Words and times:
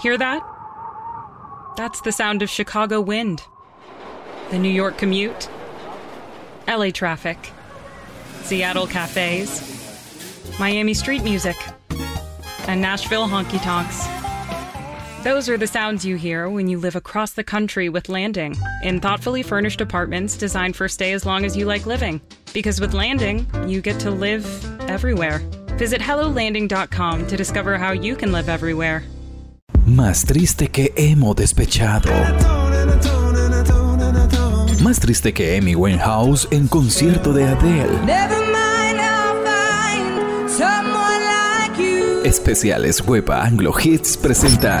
Hear 0.00 0.16
that? 0.16 0.42
That's 1.76 2.00
the 2.00 2.10
sound 2.12 2.40
of 2.40 2.48
Chicago 2.48 3.02
wind, 3.02 3.42
the 4.50 4.58
New 4.58 4.70
York 4.70 4.96
commute, 4.96 5.50
LA 6.66 6.90
traffic, 6.90 7.36
Seattle 8.42 8.86
cafes, 8.86 10.58
Miami 10.58 10.94
street 10.94 11.22
music, 11.22 11.56
and 12.66 12.80
Nashville 12.80 13.28
honky 13.28 13.62
tonks. 13.62 14.06
Those 15.22 15.50
are 15.50 15.58
the 15.58 15.66
sounds 15.66 16.02
you 16.02 16.16
hear 16.16 16.48
when 16.48 16.66
you 16.66 16.78
live 16.78 16.96
across 16.96 17.32
the 17.32 17.44
country 17.44 17.90
with 17.90 18.08
Landing 18.08 18.56
in 18.82 19.00
thoughtfully 19.00 19.42
furnished 19.42 19.82
apartments 19.82 20.38
designed 20.38 20.76
for 20.76 20.88
stay 20.88 21.12
as 21.12 21.26
long 21.26 21.44
as 21.44 21.58
you 21.58 21.66
like 21.66 21.84
living. 21.84 22.22
Because 22.54 22.80
with 22.80 22.94
Landing, 22.94 23.46
you 23.68 23.82
get 23.82 24.00
to 24.00 24.10
live 24.10 24.46
everywhere. 24.88 25.40
Visit 25.76 26.00
HelloLanding.com 26.00 27.26
to 27.26 27.36
discover 27.36 27.76
how 27.76 27.92
you 27.92 28.16
can 28.16 28.32
live 28.32 28.48
everywhere. 28.48 29.04
Más 29.90 30.24
triste 30.24 30.68
que 30.68 30.92
emo 30.94 31.34
despechado. 31.34 32.12
Más 34.84 35.00
triste 35.00 35.34
que 35.34 35.58
Amy 35.58 35.74
Winehouse 35.74 36.46
en 36.52 36.68
concierto 36.68 37.32
de 37.32 37.48
Adele. 37.48 37.98
Especiales 42.22 43.00
Huepa 43.00 43.42
Anglo 43.42 43.74
Hits 43.82 44.16
presentan 44.16 44.80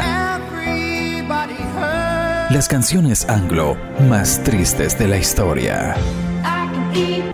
las 2.50 2.68
canciones 2.68 3.28
anglo 3.28 3.76
más 4.08 4.40
tristes 4.44 4.96
de 4.96 5.08
la 5.08 5.16
historia. 5.16 5.96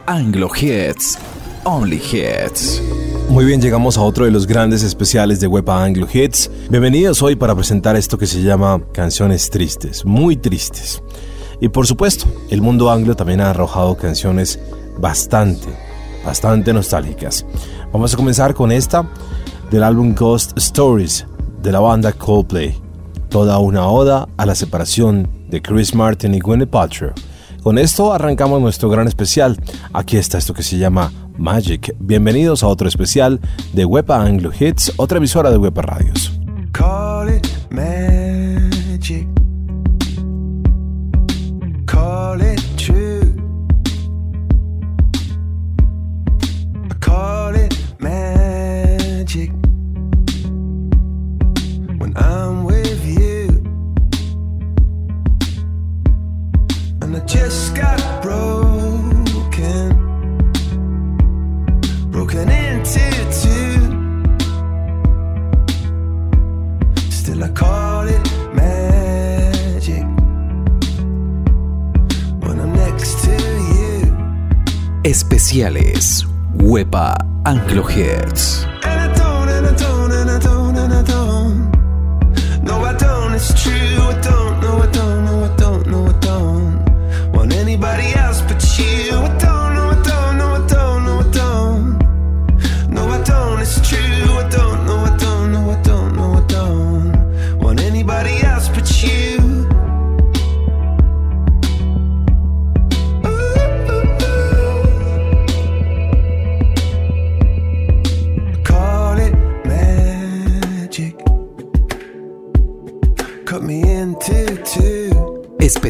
Anglo 0.06 0.50
Hits, 0.56 1.18
Only 1.64 1.96
Hits. 1.98 2.80
Muy 3.28 3.44
bien, 3.44 3.60
llegamos 3.60 3.98
a 3.98 4.02
otro 4.02 4.24
de 4.24 4.30
los 4.30 4.46
grandes 4.46 4.82
especiales 4.82 5.40
de 5.40 5.46
Wepa 5.46 5.84
Anglo 5.84 6.06
Hits. 6.10 6.50
Bienvenidos 6.70 7.22
hoy 7.22 7.34
para 7.34 7.54
presentar 7.54 7.96
esto 7.96 8.16
que 8.16 8.26
se 8.26 8.40
llama 8.40 8.80
Canciones 8.92 9.50
Tristes, 9.50 10.04
muy 10.04 10.36
tristes. 10.36 11.02
Y 11.60 11.68
por 11.68 11.86
supuesto, 11.86 12.26
el 12.50 12.62
mundo 12.62 12.90
anglo 12.90 13.16
también 13.16 13.40
ha 13.40 13.50
arrojado 13.50 13.96
canciones 13.96 14.60
bastante, 14.98 15.66
bastante 16.24 16.72
nostálgicas. 16.72 17.44
Vamos 17.92 18.14
a 18.14 18.16
comenzar 18.16 18.54
con 18.54 18.70
esta 18.70 19.06
del 19.70 19.82
álbum 19.82 20.14
Ghost 20.14 20.56
Stories 20.56 21.26
de 21.62 21.72
la 21.72 21.80
banda 21.80 22.12
Coldplay. 22.12 22.80
Toda 23.28 23.58
una 23.58 23.88
oda 23.88 24.28
a 24.36 24.46
la 24.46 24.54
separación 24.54 25.28
de 25.48 25.60
Chris 25.60 25.94
Martin 25.94 26.32
y 26.32 26.38
Gwyneth 26.38 26.70
Paltrow. 26.70 27.12
Con 27.62 27.78
esto 27.78 28.12
arrancamos 28.12 28.60
nuestro 28.62 28.88
gran 28.88 29.08
especial. 29.08 29.60
Aquí 29.92 30.16
está 30.16 30.38
esto 30.38 30.54
que 30.54 30.62
se 30.62 30.78
llama 30.78 31.10
Magic. 31.38 31.94
Bienvenidos 31.98 32.62
a 32.62 32.68
otro 32.68 32.88
especial 32.88 33.40
de 33.72 33.84
Wepa 33.84 34.22
Anglo 34.22 34.50
Hits, 34.58 34.92
otra 34.96 35.18
emisora 35.18 35.50
de 35.50 35.58
Wepa 35.58 35.82
Radios. 35.82 36.32
Call 36.72 37.28
it 37.30 37.48
magic. 37.70 39.26
Call 41.86 42.40
it 42.40 42.60
true. 42.76 43.34
Call 47.00 47.54
it 47.56 47.74
magic. 47.98 49.52
When 51.98 52.14
I'm 52.16 52.64
with 52.64 53.04
you. 53.04 53.62
And 57.02 57.16
I 57.16 57.20
just 57.26 57.74
got 57.74 58.22
broken. 58.22 58.85
Into 62.28 62.42
magic 68.52 70.04
next. 72.66 73.28
Especiales 75.04 76.26
Wepa 76.58 77.16
Anglo. 77.44 78.75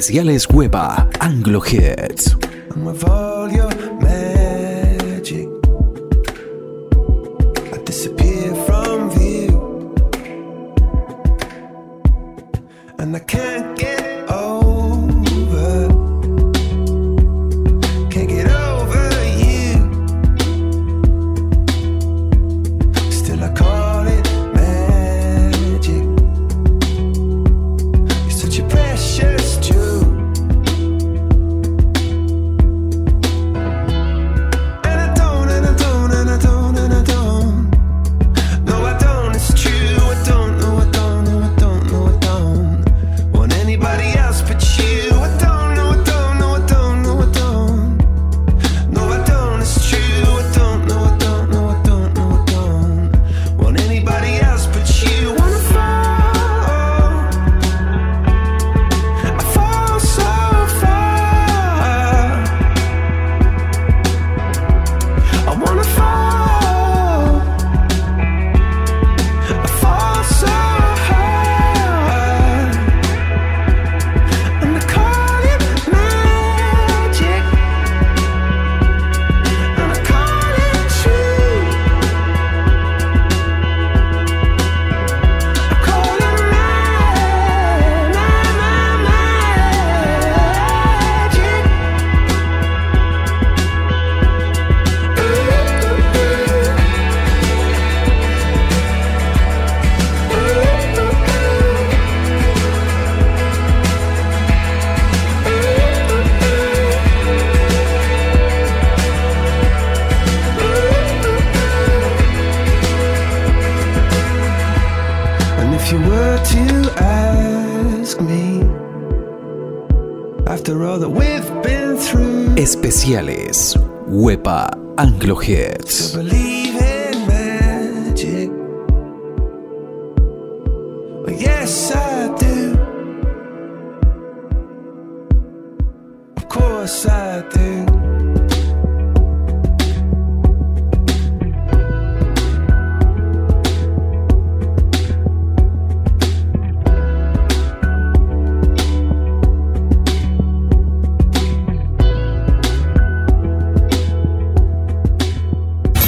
Especiales 0.07 0.47
Wepa 0.49 1.11
Anglo 1.19 1.61
Hits. 1.67 2.37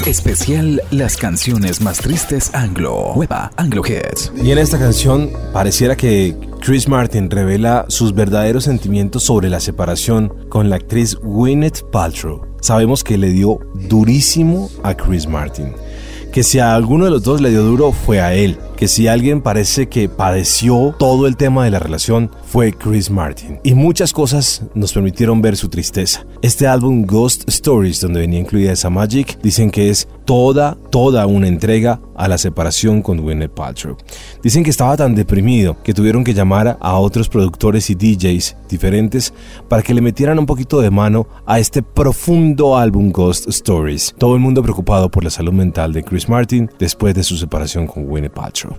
Especial 0.08 0.80
Las 0.90 1.18
canciones 1.18 1.82
más 1.82 1.98
tristes 1.98 2.54
anglo. 2.54 3.12
Hueva 3.12 3.50
Anglo 3.58 3.82
Hits. 3.86 4.32
Y 4.42 4.52
en 4.52 4.56
esta 4.56 4.78
canción 4.78 5.30
pareciera 5.52 5.96
que 5.96 6.34
Chris 6.62 6.88
Martin 6.88 7.28
revela 7.30 7.84
sus 7.88 8.14
verdaderos 8.14 8.64
sentimientos 8.64 9.24
sobre 9.24 9.50
la 9.50 9.60
separación 9.60 10.32
con 10.48 10.70
la 10.70 10.76
actriz 10.76 11.14
Gwyneth 11.16 11.82
Paltrow. 11.90 12.40
Sabemos 12.62 13.04
que 13.04 13.18
le 13.18 13.32
dio 13.32 13.58
durísimo 13.74 14.70
a 14.82 14.94
Chris 14.94 15.26
Martin. 15.26 15.74
Que 16.32 16.42
si 16.42 16.58
a 16.58 16.74
alguno 16.74 17.04
de 17.04 17.10
los 17.10 17.22
dos 17.22 17.42
le 17.42 17.50
dio 17.50 17.62
duro 17.62 17.92
fue 17.92 18.22
a 18.22 18.32
él 18.32 18.58
que 18.78 18.88
si 18.88 19.08
alguien 19.08 19.42
parece 19.42 19.90
que 19.90 20.08
padeció 20.08 20.94
todo 20.98 21.26
el 21.26 21.36
tema 21.36 21.64
de 21.64 21.70
la 21.70 21.80
relación 21.80 22.30
fue 22.50 22.72
Chris 22.72 23.10
Martin. 23.10 23.60
Y 23.62 23.74
muchas 23.74 24.12
cosas 24.12 24.62
nos 24.74 24.94
permitieron 24.94 25.42
ver 25.42 25.56
su 25.56 25.68
tristeza. 25.68 26.24
Este 26.40 26.66
álbum 26.66 27.04
Ghost 27.04 27.46
Stories, 27.46 28.00
donde 28.00 28.20
venía 28.20 28.40
incluida 28.40 28.72
esa 28.72 28.88
Magic, 28.88 29.38
dicen 29.42 29.70
que 29.70 29.90
es 29.90 30.08
toda, 30.24 30.78
toda 30.90 31.26
una 31.26 31.46
entrega 31.46 32.00
a 32.16 32.26
la 32.26 32.38
separación 32.38 33.02
con 33.02 33.18
Gwyneth 33.18 33.52
Paltrow. 33.52 33.96
Dicen 34.42 34.64
que 34.64 34.70
estaba 34.70 34.96
tan 34.96 35.14
deprimido 35.14 35.76
que 35.82 35.94
tuvieron 35.94 36.24
que 36.24 36.34
llamar 36.34 36.78
a 36.80 36.98
otros 36.98 37.28
productores 37.28 37.90
y 37.90 37.94
DJs 37.94 38.56
diferentes 38.68 39.32
para 39.68 39.82
que 39.82 39.94
le 39.94 40.00
metieran 40.00 40.38
un 40.38 40.46
poquito 40.46 40.80
de 40.80 40.90
mano 40.90 41.28
a 41.46 41.58
este 41.58 41.82
profundo 41.82 42.76
álbum 42.76 43.12
Ghost 43.12 43.48
Stories. 43.48 44.14
Todo 44.18 44.34
el 44.34 44.40
mundo 44.40 44.62
preocupado 44.62 45.10
por 45.10 45.22
la 45.22 45.30
salud 45.30 45.52
mental 45.52 45.92
de 45.92 46.02
Chris 46.02 46.28
Martin 46.28 46.70
después 46.78 47.14
de 47.14 47.22
su 47.22 47.36
separación 47.36 47.86
con 47.86 48.04
Gwyneth 48.04 48.32
Paltrow. 48.32 48.76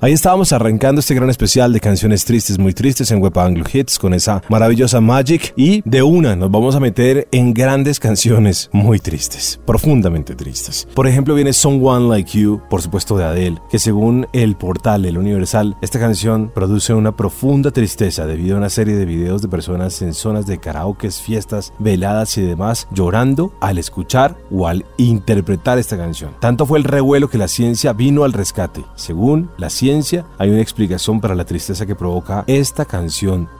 Ahí 0.00 0.12
estábamos 0.12 0.52
arrancando 0.52 1.00
este 1.00 1.14
gran 1.14 1.30
especial 1.30 1.72
de 1.72 1.80
canciones 1.80 2.24
tristes, 2.24 2.58
muy 2.58 2.74
tristes 2.74 3.11
en 3.12 3.22
Web 3.22 3.38
Anglo 3.38 3.64
Hits 3.72 3.98
con 3.98 4.14
esa 4.14 4.42
maravillosa 4.48 5.00
Magic 5.00 5.52
y 5.56 5.82
de 5.88 6.02
una 6.02 6.34
nos 6.34 6.50
vamos 6.50 6.74
a 6.74 6.80
meter 6.80 7.28
en 7.30 7.54
grandes 7.54 8.00
canciones 8.00 8.70
muy 8.72 8.98
tristes, 8.98 9.60
profundamente 9.64 10.34
tristes. 10.34 10.88
Por 10.94 11.06
ejemplo 11.06 11.34
viene 11.34 11.52
Someone 11.52 12.08
Like 12.08 12.38
You, 12.38 12.62
por 12.68 12.82
supuesto 12.82 13.16
de 13.16 13.24
Adele, 13.24 13.60
que 13.70 13.78
según 13.78 14.26
el 14.32 14.56
portal 14.56 15.04
El 15.04 15.18
Universal, 15.18 15.76
esta 15.82 16.00
canción 16.00 16.50
produce 16.54 16.94
una 16.94 17.16
profunda 17.16 17.70
tristeza 17.70 18.26
debido 18.26 18.56
a 18.56 18.58
una 18.58 18.70
serie 18.70 18.96
de 18.96 19.04
videos 19.04 19.42
de 19.42 19.48
personas 19.48 20.00
en 20.02 20.14
zonas 20.14 20.46
de 20.46 20.58
karaoke, 20.58 21.10
fiestas, 21.10 21.72
veladas 21.78 22.38
y 22.38 22.42
demás 22.42 22.88
llorando 22.92 23.52
al 23.60 23.78
escuchar 23.78 24.36
o 24.50 24.66
al 24.66 24.86
interpretar 24.96 25.78
esta 25.78 25.96
canción. 25.96 26.32
Tanto 26.40 26.64
fue 26.66 26.78
el 26.78 26.84
revuelo 26.84 27.28
que 27.28 27.38
la 27.38 27.48
ciencia 27.48 27.92
vino 27.92 28.24
al 28.24 28.32
rescate. 28.32 28.84
Según 28.94 29.50
la 29.58 29.68
ciencia, 29.68 30.24
hay 30.38 30.50
una 30.50 30.62
explicación 30.62 31.20
para 31.20 31.34
la 31.34 31.44
tristeza 31.44 31.86
que 31.86 31.94
provoca 31.94 32.44
esta 32.46 32.84
canción 32.84 33.01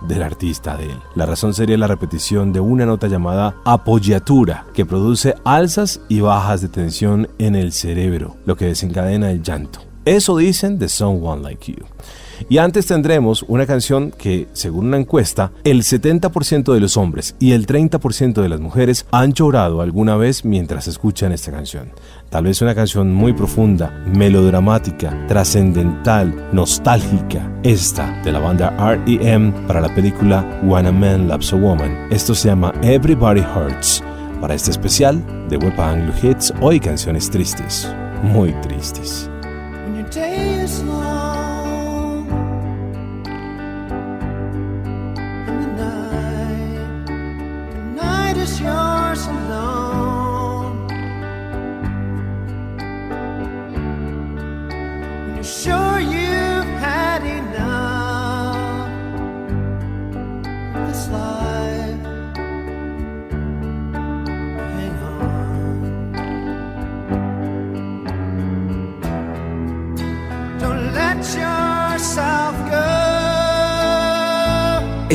del 0.09 0.23
artista 0.23 0.77
de 0.77 0.87
él. 0.87 0.99
La 1.15 1.27
razón 1.27 1.55
sería 1.55 1.77
la 1.77 1.87
repetición 1.87 2.53
de 2.53 2.61
una 2.61 2.87
nota 2.87 3.09
llamada 3.09 3.57
apoyatura, 3.65 4.67
que 4.75 4.87
produce 4.87 5.35
alzas 5.45 6.01
y 6.09 6.21
bajas 6.21 6.61
de 6.61 6.69
tensión 6.69 7.29
en 7.39 7.55
el 7.55 7.73
cerebro, 7.73 8.37
lo 8.45 8.57
que 8.57 8.67
desencadena 8.67 9.31
el 9.31 9.43
llanto. 9.43 9.81
Eso 10.05 10.37
dicen 10.37 10.79
de 10.79 10.89
Someone 10.89 11.43
Like 11.43 11.73
You. 11.73 11.85
Y 12.49 12.59
antes 12.59 12.87
tendremos 12.87 13.45
una 13.49 13.67
canción 13.67 14.11
que, 14.11 14.49
según 14.53 14.87
una 14.87 14.99
encuesta, 14.99 15.53
el 15.65 15.83
70% 15.83 16.73
de 16.73 16.81
los 16.81 16.97
hombres 16.97 17.35
y 17.39 17.53
el 17.53 17.67
30% 17.67 18.43
de 18.43 18.49
las 18.49 18.61
mujeres 18.61 19.07
han 19.11 19.33
llorado 19.33 19.81
alguna 19.81 20.17
vez 20.17 20.45
mientras 20.45 20.89
escuchan 20.89 21.33
esta 21.33 21.53
canción. 21.53 21.91
Tal 22.31 22.45
vez 22.45 22.63
una 22.63 22.75
canción 22.75 23.13
muy 23.13 23.33
profunda, 23.33 23.91
melodramática, 24.07 25.27
trascendental, 25.27 26.49
nostálgica. 26.53 27.61
Esta 27.63 28.23
de 28.23 28.33
la 28.33 28.39
banda 28.39 28.71
REM 28.79 29.53
para 29.67 29.81
la 29.81 29.95
película 29.95 30.61
When 30.65 30.87
a 30.87 30.93
Man 30.93 31.29
Loves 31.29 31.53
a 31.53 31.57
Woman. 31.57 32.09
Esto 32.11 32.35
se 32.35 32.49
llama 32.49 32.73
Everybody 32.83 33.41
Hurts. 33.43 34.03
Para 34.41 34.55
este 34.55 34.71
especial 34.71 35.23
de 35.49 35.57
Web 35.57 35.81
Anglo 35.81 36.13
Hits, 36.21 36.53
hoy 36.61 36.81
canciones 36.81 37.31
tristes, 37.31 37.89
muy 38.23 38.53
tristes. 38.63 39.31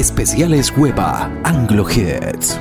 Especiales 0.07 0.71
Hueva 0.77 1.29
Anglo 1.43 1.85
Hits. 1.85 2.57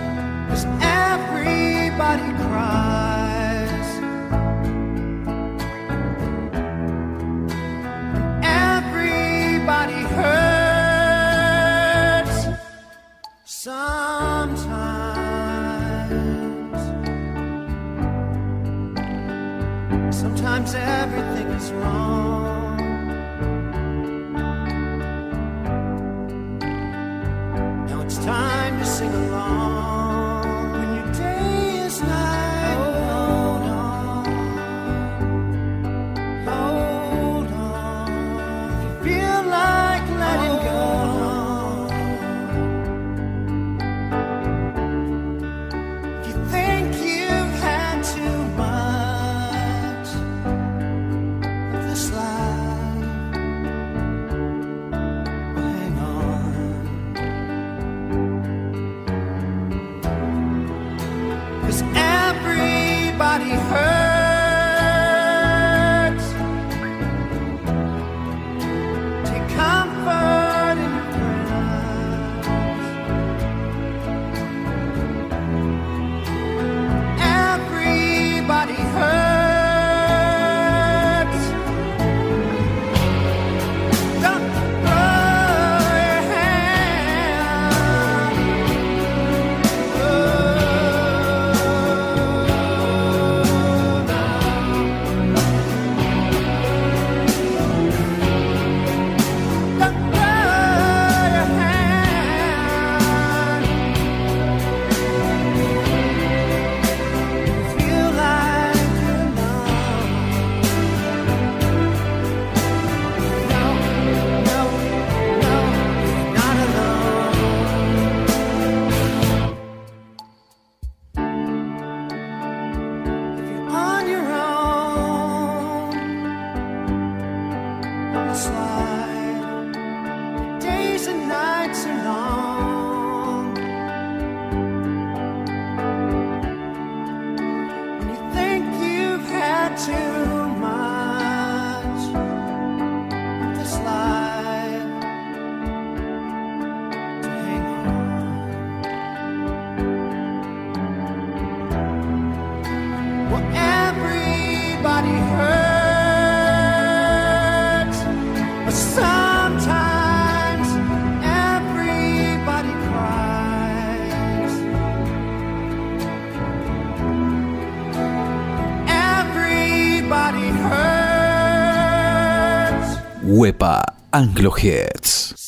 Anglo 174.17 174.51
Hits. 174.51 175.46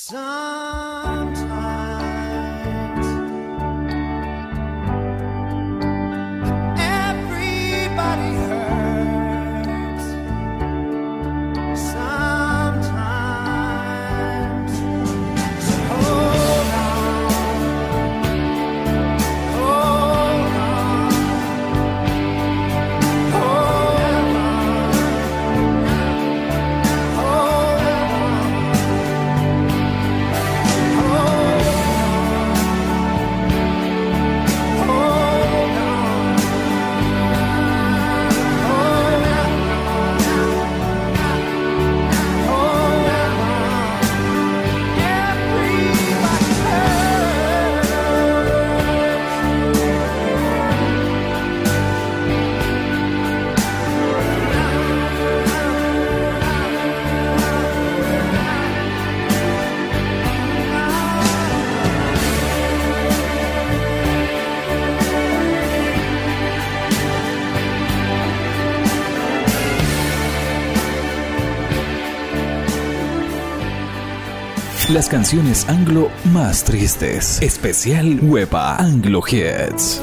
Las 74.88 75.06
canciones 75.06 75.68
anglo 75.68 76.10
más 76.32 76.64
tristes. 76.64 77.42
Especial 77.42 78.20
Wepa 78.22 78.76
Anglo 78.76 79.20
Hits. 79.20 80.00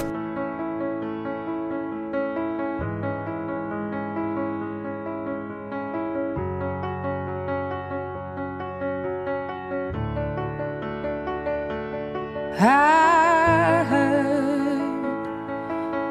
I 12.60 13.86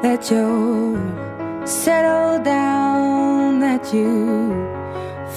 that 0.03 0.29
you're 0.29 1.65
settled 1.65 2.43
down, 2.43 3.61
that 3.61 3.93
you 3.93 4.51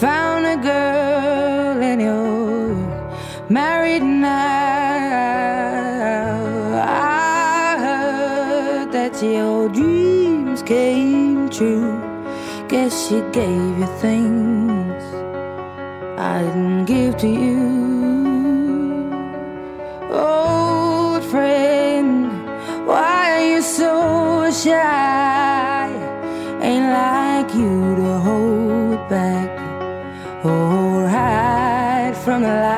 found 0.00 0.44
a 0.44 0.56
girl 0.56 1.82
and 1.84 2.00
you're 2.02 2.47
married 3.50 4.02
now. 4.02 4.38
I 6.84 7.76
heard 7.80 8.92
that 8.92 9.22
your 9.22 9.68
dreams 9.70 10.62
came 10.62 11.48
true. 11.48 11.98
Guess 12.68 13.08
she 13.08 13.22
gave 13.32 13.78
you 13.78 13.86
things 14.00 15.02
I 16.18 16.42
didn't 16.42 16.84
give 16.84 17.16
to 17.18 17.28
you. 17.28 17.88
Old 20.10 21.24
friend, 21.24 22.30
why 22.86 23.32
are 23.36 23.46
you 23.54 23.62
so 23.62 24.50
shy? 24.50 25.88
Ain't 26.60 26.90
like 26.92 27.54
you 27.54 27.96
to 27.96 28.18
hold 28.18 29.08
back 29.08 29.50
or 30.44 31.08
hide 31.08 32.14
from 32.16 32.42
the 32.42 32.48
light. 32.48 32.77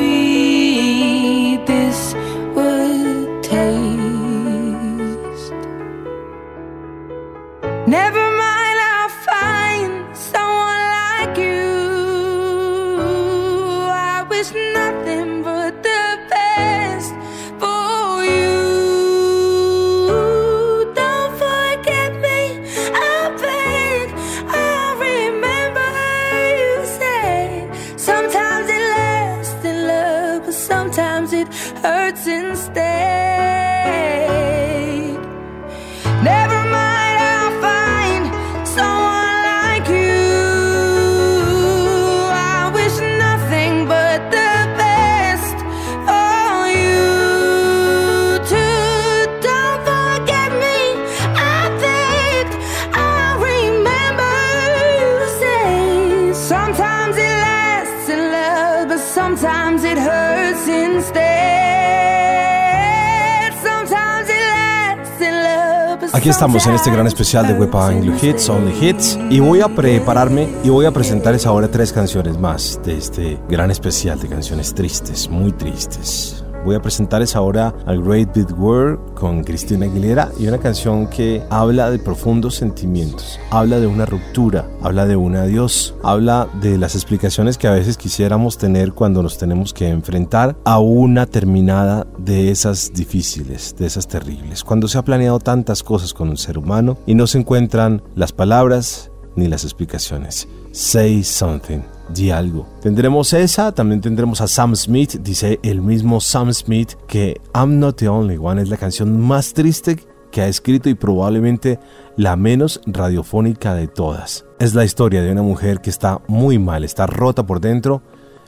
Aquí 66.21 66.29
estamos 66.29 66.67
en 66.67 66.75
este 66.75 66.91
gran 66.91 67.07
especial 67.07 67.47
de 67.47 67.55
Wepa 67.55 67.87
Anglo 67.87 68.13
Hits, 68.21 68.47
Only 68.47 68.73
Hits, 68.79 69.17
y 69.31 69.39
voy 69.39 69.61
a 69.61 69.67
prepararme 69.67 70.47
y 70.63 70.69
voy 70.69 70.85
a 70.85 70.91
presentarles 70.91 71.47
ahora 71.47 71.67
tres 71.67 71.91
canciones 71.91 72.37
más 72.37 72.79
de 72.85 72.95
este 72.95 73.39
gran 73.49 73.71
especial 73.71 74.19
de 74.19 74.27
canciones 74.27 74.71
tristes, 74.75 75.27
muy 75.27 75.51
tristes. 75.51 76.40
Voy 76.63 76.75
a 76.75 76.81
presentarles 76.81 77.35
ahora 77.35 77.73
al 77.85 78.03
Great 78.03 78.35
Big 78.35 78.51
World 78.59 79.15
con 79.15 79.43
Cristina 79.43 79.87
Aguilera 79.87 80.31
y 80.39 80.47
una 80.47 80.59
canción 80.59 81.07
que 81.07 81.41
habla 81.49 81.89
de 81.89 81.97
profundos 81.97 82.55
sentimientos, 82.55 83.39
habla 83.49 83.79
de 83.79 83.87
una 83.87 84.05
ruptura, 84.05 84.67
habla 84.83 85.07
de 85.07 85.15
un 85.15 85.35
adiós, 85.35 85.95
habla 86.03 86.47
de 86.61 86.77
las 86.77 86.93
explicaciones 86.93 87.57
que 87.57 87.67
a 87.67 87.71
veces 87.71 87.97
quisiéramos 87.97 88.59
tener 88.59 88.93
cuando 88.93 89.23
nos 89.23 89.39
tenemos 89.39 89.73
que 89.73 89.89
enfrentar 89.89 90.55
a 90.63 90.77
una 90.77 91.25
terminada 91.25 92.05
de 92.19 92.51
esas 92.51 92.93
difíciles, 92.93 93.75
de 93.77 93.87
esas 93.87 94.07
terribles, 94.07 94.63
cuando 94.63 94.87
se 94.87 94.99
ha 94.99 95.03
planeado 95.03 95.39
tantas 95.39 95.81
cosas 95.81 96.13
con 96.13 96.29
un 96.29 96.37
ser 96.37 96.59
humano 96.59 96.97
y 97.07 97.15
no 97.15 97.25
se 97.25 97.39
encuentran 97.39 98.03
las 98.13 98.33
palabras 98.33 99.11
ni 99.35 99.47
las 99.47 99.63
explicaciones. 99.63 100.47
Say 100.71 101.23
something. 101.23 102.00
Di 102.13 102.31
algo. 102.31 102.67
Tendremos 102.81 103.33
esa, 103.33 103.71
también 103.71 104.01
tendremos 104.01 104.41
a 104.41 104.47
Sam 104.47 104.75
Smith, 104.75 105.17
dice 105.21 105.59
el 105.63 105.81
mismo 105.81 106.19
Sam 106.19 106.53
Smith 106.53 106.93
que 107.07 107.39
I'm 107.55 107.79
Not 107.79 107.97
the 107.97 108.09
Only 108.09 108.37
One 108.37 108.61
es 108.61 108.69
la 108.69 108.77
canción 108.77 109.19
más 109.19 109.53
triste 109.53 109.97
que 110.31 110.41
ha 110.41 110.47
escrito 110.47 110.89
y 110.89 110.95
probablemente 110.95 111.79
la 112.17 112.35
menos 112.35 112.81
radiofónica 112.85 113.75
de 113.75 113.87
todas. 113.87 114.45
Es 114.59 114.73
la 114.73 114.85
historia 114.85 115.21
de 115.21 115.31
una 115.31 115.43
mujer 115.43 115.81
que 115.81 115.89
está 115.89 116.21
muy 116.27 116.57
mal, 116.57 116.83
está 116.83 117.05
rota 117.05 117.45
por 117.45 117.59
dentro, 117.59 118.01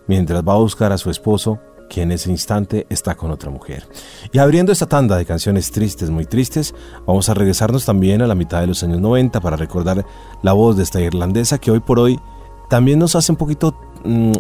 mientras 0.08 0.44
va 0.48 0.54
a 0.54 0.58
buscar 0.58 0.92
a 0.92 0.98
su 0.98 1.10
esposo, 1.10 1.60
que 1.90 2.02
en 2.02 2.12
ese 2.12 2.32
instante 2.32 2.88
está 2.90 3.16
con 3.16 3.30
otra 3.30 3.52
mujer. 3.52 3.88
Y 4.32 4.40
abriendo 4.40 4.72
esta 4.72 4.88
tanda 4.88 5.16
de 5.16 5.26
canciones 5.26 5.72
tristes, 5.72 6.10
muy 6.10 6.26
tristes, 6.26 6.74
vamos 7.06 7.30
a 7.30 7.34
regresarnos 7.34 7.86
también 7.86 8.22
a 8.22 8.28
la 8.28 8.36
mitad 8.36 8.62
de 8.62 8.68
los 8.68 8.84
años 8.84 9.00
90 9.00 9.40
para 9.42 9.58
recordar 9.58 10.06
la 10.42 10.54
voz 10.54 10.76
de 10.76 10.84
esta 10.84 11.02
irlandesa 11.02 11.60
que 11.60 11.72
hoy 11.72 11.82
por 11.82 12.00
hoy 12.00 12.20
también 12.70 13.00
nos 13.00 13.16
hace 13.16 13.32
un 13.32 13.38
poquito 13.38 13.76
mm, 14.04 14.34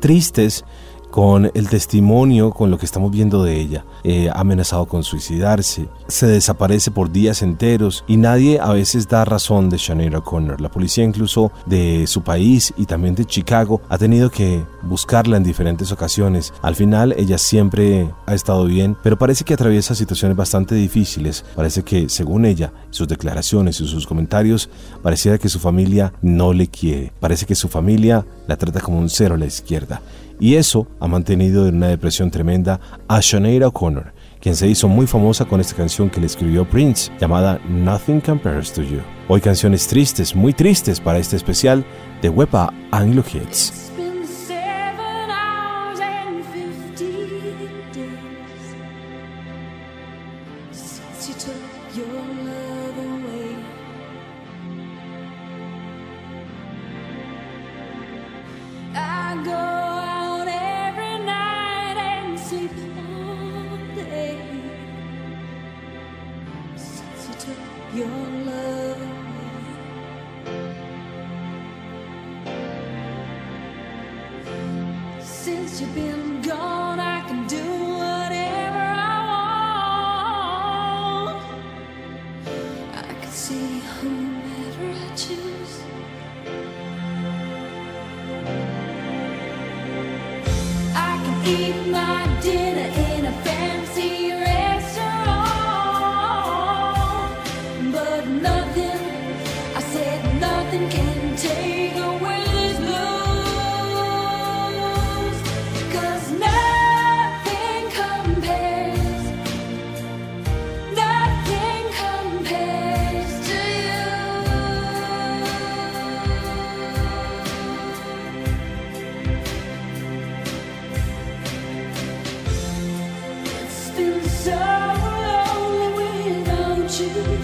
tristes 0.00 0.64
con 1.10 1.50
el 1.54 1.68
testimonio, 1.68 2.50
con 2.50 2.70
lo 2.70 2.78
que 2.78 2.86
estamos 2.86 3.10
viendo 3.10 3.42
de 3.42 3.60
ella. 3.60 3.84
Eh, 4.04 4.30
amenazado 4.32 4.86
con 4.86 5.02
suicidarse, 5.02 5.88
se 6.06 6.26
desaparece 6.26 6.90
por 6.90 7.10
días 7.10 7.42
enteros 7.42 8.04
y 8.06 8.16
nadie 8.16 8.60
a 8.60 8.72
veces 8.72 9.08
da 9.08 9.24
razón 9.24 9.70
de 9.70 9.78
Sinead 9.78 10.14
O'Connor. 10.14 10.60
La 10.60 10.70
policía 10.70 11.04
incluso 11.04 11.52
de 11.66 12.06
su 12.06 12.22
país 12.22 12.72
y 12.76 12.86
también 12.86 13.14
de 13.14 13.24
Chicago 13.24 13.80
ha 13.88 13.98
tenido 13.98 14.30
que 14.30 14.64
buscarla 14.82 15.36
en 15.36 15.44
diferentes 15.44 15.92
ocasiones. 15.92 16.52
Al 16.62 16.76
final 16.76 17.14
ella 17.16 17.38
siempre 17.38 18.10
ha 18.26 18.34
estado 18.34 18.64
bien, 18.64 18.96
pero 19.02 19.18
parece 19.18 19.44
que 19.44 19.54
atraviesa 19.54 19.94
situaciones 19.94 20.36
bastante 20.36 20.74
difíciles. 20.74 21.44
Parece 21.54 21.82
que, 21.82 22.08
según 22.08 22.44
ella, 22.44 22.72
sus 22.90 23.08
declaraciones 23.08 23.80
y 23.80 23.86
sus 23.86 24.06
comentarios, 24.06 24.68
pareciera 25.02 25.38
que 25.38 25.48
su 25.48 25.58
familia 25.58 26.12
no 26.22 26.52
le 26.52 26.68
quiere. 26.68 27.12
Parece 27.20 27.46
que 27.46 27.54
su 27.54 27.68
familia 27.68 28.26
la 28.46 28.56
trata 28.56 28.80
como 28.80 28.98
un 28.98 29.10
cero 29.10 29.34
a 29.34 29.38
la 29.38 29.46
izquierda. 29.46 30.00
Y 30.40 30.54
eso 30.54 30.86
ha 31.00 31.08
mantenido 31.08 31.66
en 31.66 31.76
una 31.76 31.88
depresión 31.88 32.30
tremenda 32.30 32.80
a 33.08 33.20
Sinead 33.20 33.66
O'Connor, 33.66 34.12
quien 34.40 34.54
se 34.54 34.68
hizo 34.68 34.88
muy 34.88 35.06
famosa 35.06 35.44
con 35.44 35.60
esta 35.60 35.74
canción 35.74 36.10
que 36.10 36.20
le 36.20 36.26
escribió 36.26 36.68
Prince, 36.68 37.10
llamada 37.20 37.60
Nothing 37.68 38.20
Compares 38.20 38.72
to 38.72 38.82
You. 38.82 39.00
Hoy 39.28 39.40
canciones 39.40 39.86
tristes, 39.88 40.34
muy 40.34 40.52
tristes 40.52 41.00
para 41.00 41.18
este 41.18 41.36
especial 41.36 41.84
de 42.22 42.28
Wepa 42.28 42.72
Anglo 42.92 43.24
Hits. 43.32 43.87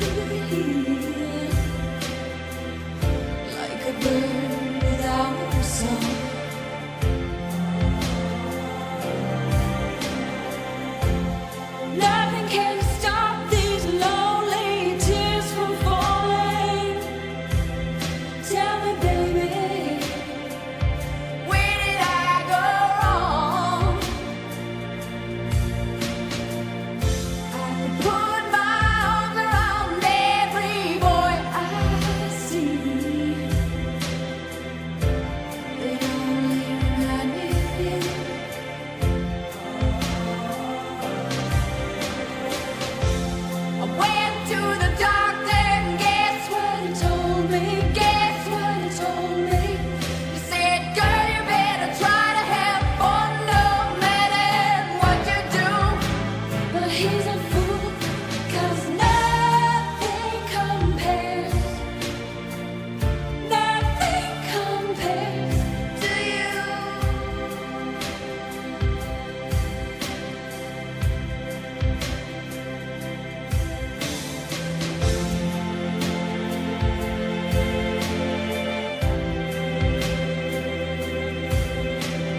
Thank 0.06 0.52
you. 0.52 0.73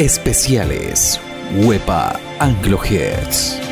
Especiales 0.06 1.20
Wepa 1.65 2.20
Anglo 2.39 2.78
Hits. 2.78 3.64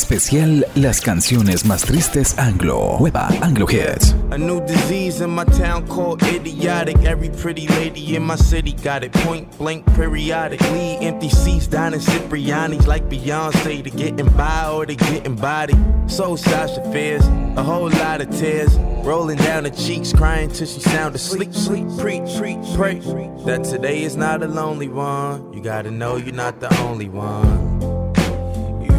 Especial 0.00 0.66
Las 0.76 0.98
canciones 1.02 1.66
más 1.66 1.84
tristes 1.84 2.38
anglo. 2.38 2.96
Hueva 2.98 3.28
Anglo 3.42 3.66
Hits. 3.68 4.14
A 4.30 4.38
new 4.38 4.58
disease 4.66 5.20
in 5.20 5.28
my 5.28 5.44
town 5.44 5.86
called 5.86 6.22
idiotic. 6.22 6.96
Every 7.04 7.28
pretty 7.28 7.68
lady 7.68 8.16
in 8.16 8.22
my 8.22 8.36
city 8.36 8.72
got 8.72 9.04
it 9.04 9.12
point 9.12 9.46
blank 9.58 9.84
periodically. 9.94 10.96
Empty 11.02 11.28
seats 11.28 11.66
down 11.66 11.92
in 11.92 12.00
Cipriani's 12.00 12.86
like 12.86 13.10
Beyonce. 13.10 13.84
To 13.84 13.90
getting 13.90 14.30
by 14.38 14.70
or 14.72 14.86
to 14.86 14.94
getting 14.94 15.36
body. 15.36 15.74
So 16.06 16.34
Sasha 16.34 16.82
fears 16.90 17.26
a 17.58 17.62
whole 17.62 17.90
lot 17.90 18.22
of 18.22 18.30
tears 18.30 18.74
rolling 19.04 19.36
down 19.36 19.64
her 19.64 19.70
cheeks, 19.70 20.14
crying 20.14 20.48
till 20.48 20.66
she 20.66 20.80
sound 20.80 21.14
asleep. 21.14 21.52
Sleep, 21.52 21.86
preach, 21.98 22.38
preach, 22.38 22.74
pray 22.74 23.00
that 23.44 23.64
today 23.64 24.02
is 24.02 24.16
not 24.16 24.42
a 24.42 24.48
lonely 24.48 24.88
one. 24.88 25.52
You 25.52 25.62
gotta 25.62 25.90
know 25.90 26.16
you're 26.16 26.34
not 26.34 26.58
the 26.58 26.74
only 26.80 27.10
one. 27.10 27.80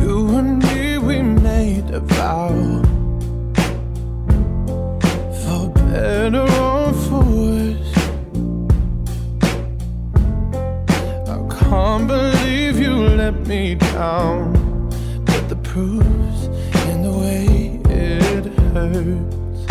You 0.04 0.38
and 0.38 0.71
a. 1.93 2.01
For 5.41 5.69
better 5.69 6.45
or 6.67 6.93
for 7.06 7.23
worse. 7.23 7.93
I 11.27 11.38
can't 11.60 12.08
believe 12.08 12.80
you 12.80 12.93
let 12.93 13.36
me 13.47 13.75
down. 13.75 14.54
But 15.25 15.49
the 15.49 15.58
proof's 15.58 16.41
in 16.89 17.04
the 17.04 17.13
way 17.23 17.82
it 17.89 18.45
hurts. 18.73 19.62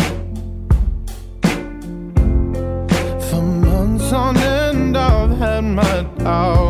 For 3.30 3.42
months 3.42 4.12
on 4.12 4.37
end, 4.37 4.96
I've 4.96 5.38
had 5.38 5.64
my 5.64 6.02
doubts 6.18 6.69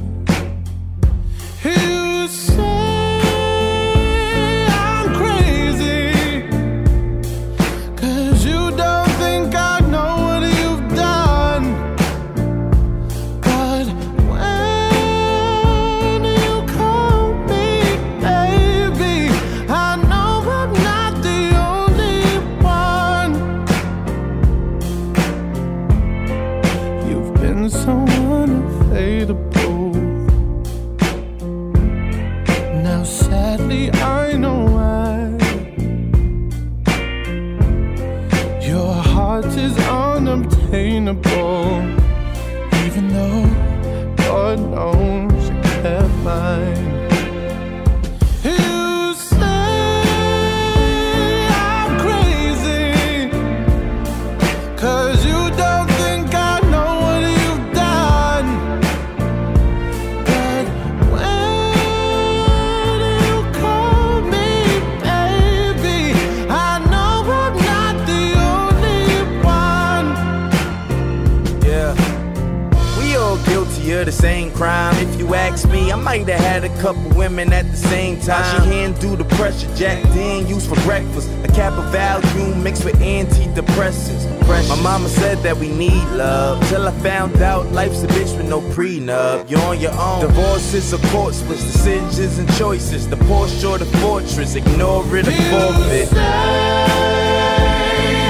Mama 84.81 85.07
said 85.09 85.37
that 85.43 85.55
we 85.57 85.69
need 85.69 86.03
love. 86.09 86.67
Till 86.69 86.87
I 86.87 86.91
found 86.99 87.41
out 87.41 87.71
life's 87.71 88.03
a 88.03 88.07
bitch 88.07 88.35
with 88.37 88.47
no 88.49 88.61
prenup. 88.61 89.49
You're 89.49 89.61
on 89.61 89.79
your 89.79 89.93
own. 89.93 90.21
Divorce 90.21 90.73
is 90.73 90.93
a 90.93 90.97
court 91.09 91.33
splits, 91.33 91.63
decisions 91.63 92.37
and 92.39 92.51
choices. 92.55 93.07
The 93.07 93.17
Porsche 93.17 93.69
or 93.69 93.77
the 93.77 93.85
fortress, 93.99 94.55
ignore 94.55 95.05
it 95.17 95.27
or 95.27 95.31
forfeit. 95.31 96.07
Say 96.09 96.19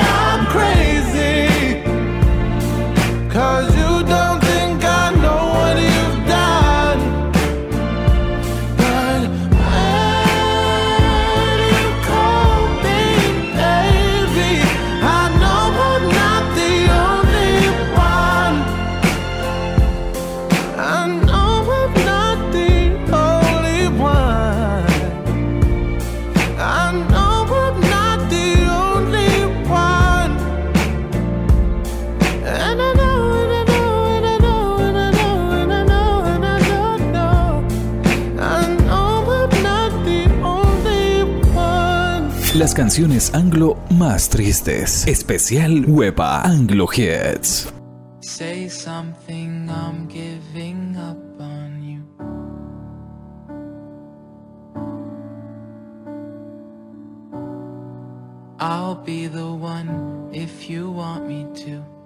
I'm 0.02 0.46
crazy. 0.48 0.91
Las 42.62 42.76
canciones 42.76 43.34
anglo 43.34 43.76
más 43.90 44.30
tristes. 44.30 45.08
Especial 45.08 45.84
Huepa 45.88 46.44
Anglo 46.44 46.88
Hits. 46.96 47.74
Say 48.20 48.70
something, 48.70 49.68
I'm 49.68 50.08
giving 50.08 50.96
up 50.96 51.18
on 51.40 51.82
you. 51.82 52.04
I'll 58.60 59.04
be 59.04 59.26
the 59.26 59.52
one 59.52 60.30
if 60.32 60.70
you 60.70 60.92
want 60.92 61.28
me 61.28 61.48
to. 61.66 62.01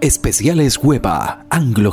Especiales 0.00 0.78
Huepa 0.78 1.44
Anglo. 1.50 1.92